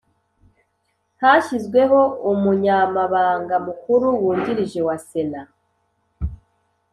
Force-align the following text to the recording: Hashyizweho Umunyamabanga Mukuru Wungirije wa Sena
Hashyizweho 1.21 1.99
Umunyamabanga 2.31 3.55
Mukuru 3.67 4.05
Wungirije 4.21 4.79
wa 4.87 4.95
Sena 5.07 5.41